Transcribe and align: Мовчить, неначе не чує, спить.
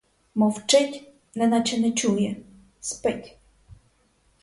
Мовчить, 0.35 1.07
неначе 1.35 1.77
не 1.79 1.91
чує, 1.91 2.35
спить. 2.79 3.37